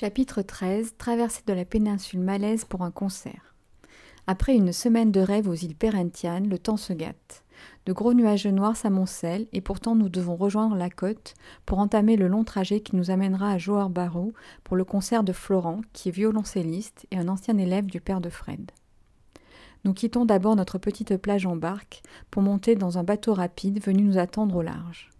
[0.00, 3.56] Chapitre 13 Traversée de la péninsule malaise pour un concert.
[4.28, 7.42] Après une semaine de rêve aux îles Perhentianes, le temps se gâte.
[7.84, 11.34] De gros nuages noirs s'amoncellent et pourtant nous devons rejoindre la côte
[11.66, 15.32] pour entamer le long trajet qui nous amènera à Johor Bahru pour le concert de
[15.32, 18.70] Florent, qui est violoncelliste et un ancien élève du père de Fred.
[19.84, 24.04] Nous quittons d'abord notre petite plage en barque pour monter dans un bateau rapide venu
[24.04, 25.10] nous attendre au large.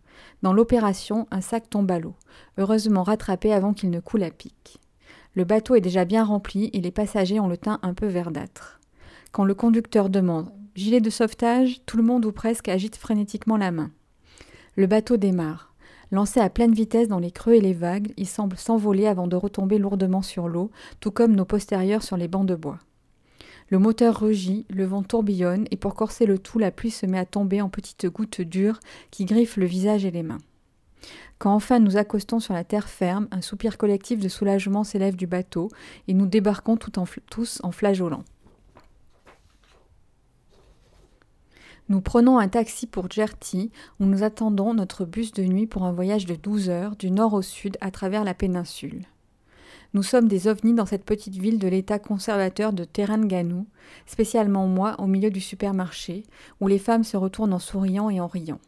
[0.43, 2.15] Dans l'opération, un sac tombe à l'eau,
[2.57, 4.79] heureusement rattrapé avant qu'il ne coule à pic.
[5.35, 8.81] Le bateau est déjà bien rempli et les passagers ont le teint un peu verdâtre.
[9.33, 13.73] Quand le conducteur demande Gilet de sauvetage, tout le monde ou presque agite frénétiquement la
[13.73, 13.91] main.
[14.77, 15.75] Le bateau démarre.
[16.13, 19.35] Lancé à pleine vitesse dans les creux et les vagues, il semble s'envoler avant de
[19.35, 22.79] retomber lourdement sur l'eau, tout comme nos postérieurs sur les bancs de bois.
[23.71, 27.19] Le moteur rugit, le vent tourbillonne, et pour corser le tout, la pluie se met
[27.19, 30.39] à tomber en petites gouttes dures qui griffent le visage et les mains.
[31.39, 35.27] Quand enfin nous accostons sur la terre ferme, un soupir collectif de soulagement s'élève du
[35.27, 35.71] bateau,
[36.09, 38.25] et nous débarquons tous en flageolant.
[41.91, 45.93] Nous prenons un taxi pour Djerti, où nous attendons notre bus de nuit pour un
[45.93, 49.07] voyage de 12 heures du nord au sud à travers la péninsule.
[49.95, 53.65] Nous sommes des ovnis dans cette petite ville de l'État conservateur de Terengganu,
[54.07, 56.25] spécialement moi au milieu du supermarché,
[56.61, 58.61] où les femmes se retournent en souriant et en riant.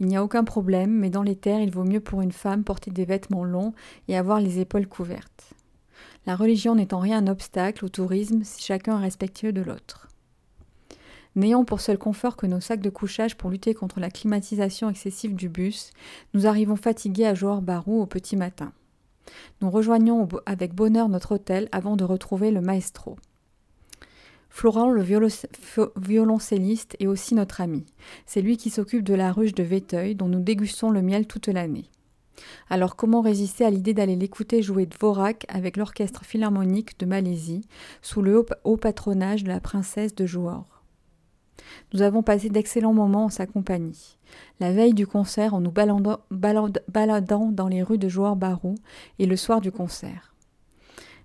[0.00, 2.64] Il n'y a aucun problème, mais dans les terres, il vaut mieux pour une femme
[2.64, 3.72] porter des vêtements longs
[4.08, 5.54] et avoir les épaules couvertes.
[6.26, 10.08] La religion n'étant rien un obstacle au tourisme si chacun est respectueux de l'autre.
[11.36, 15.34] N'ayant pour seul confort que nos sacs de couchage pour lutter contre la climatisation excessive
[15.34, 15.92] du bus,
[16.34, 18.72] nous arrivons fatigués à Johor Bahru au petit matin.
[19.60, 23.16] Nous rejoignons avec bonheur notre hôtel avant de retrouver le maestro.
[24.48, 25.02] Florent, le
[25.96, 27.86] violoncelliste, est aussi notre ami.
[28.26, 31.48] C'est lui qui s'occupe de la ruche de Véteuil, dont nous dégustons le miel toute
[31.48, 31.86] l'année.
[32.68, 37.66] Alors comment résister à l'idée d'aller l'écouter jouer Dvorak avec l'orchestre philharmonique de Malaisie,
[38.02, 40.72] sous le haut patronage de la princesse de Johor
[41.92, 44.18] nous avons passé d'excellents moments en sa compagnie.
[44.60, 48.74] La veille du concert, en nous baladant, dans les rues de Johor Bahru
[49.18, 50.34] et le soir du concert.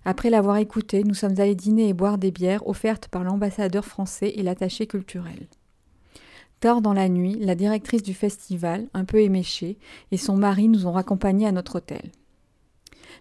[0.04, 4.32] Après l'avoir écouté, nous sommes allés dîner et boire des bières offertes par l'ambassadeur français
[4.36, 5.48] et l'attaché culturel.
[6.60, 9.78] Tard dans la nuit, la directrice du festival, un peu éméchée,
[10.10, 12.10] et son mari nous ont raccompagnés à notre hôtel.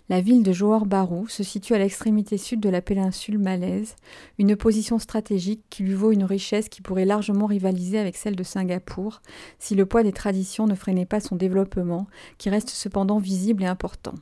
[0.09, 3.97] La ville de Johor Bahru se situe à l'extrémité sud de la péninsule malaise,
[4.37, 8.43] une position stratégique qui lui vaut une richesse qui pourrait largement rivaliser avec celle de
[8.43, 9.21] Singapour,
[9.59, 12.07] si le poids des traditions ne freinait pas son développement,
[12.37, 14.15] qui reste cependant visible et important.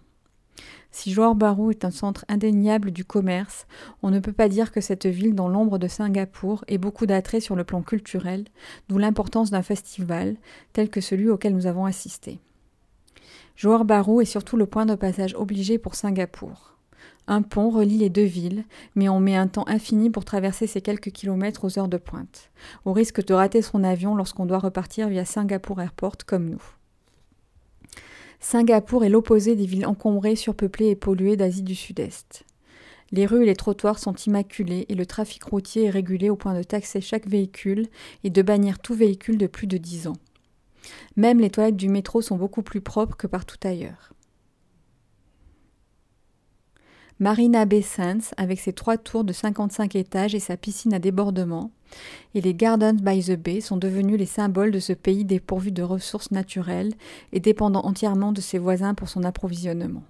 [0.89, 3.67] Si Johor Bahru est un centre indéniable du commerce,
[4.01, 7.41] on ne peut pas dire que cette ville, dans l'ombre de Singapour, ait beaucoup d'attrait
[7.41, 8.45] sur le plan culturel,
[8.89, 10.37] d'où l'importance d'un festival,
[10.73, 12.39] tel que celui auquel nous avons assisté.
[13.55, 16.73] Johor Bahru est surtout le point de passage obligé pour Singapour.
[17.27, 20.81] Un pont relie les deux villes, mais on met un temps infini pour traverser ces
[20.81, 22.51] quelques kilomètres aux heures de pointe,
[22.83, 26.61] au risque de rater son avion lorsqu'on doit repartir via Singapour Airport comme nous.
[28.41, 32.43] Singapour est l'opposé des villes encombrées, surpeuplées et polluées d'Asie du Sud-Est.
[33.11, 36.53] Les rues et les trottoirs sont immaculés et le trafic routier est régulé au point
[36.53, 37.87] de taxer chaque véhicule
[38.23, 40.17] et de bannir tout véhicule de plus de dix ans.
[41.15, 44.13] Même les toilettes du métro sont beaucoup plus propres que partout ailleurs.
[47.17, 51.71] Marina Bay Sands, avec ses trois tours de 55 étages et sa piscine à débordement,
[52.33, 55.81] et les Gardens by the Bay sont devenus les symboles de ce pays dépourvu de
[55.81, 56.93] ressources naturelles
[57.31, 60.03] et dépendant entièrement de ses voisins pour son approvisionnement.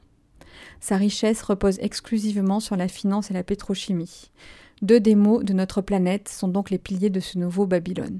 [0.79, 4.31] Sa richesse repose exclusivement sur la finance et la pétrochimie.
[4.81, 8.19] Deux des mots de notre planète sont donc les piliers de ce nouveau Babylone.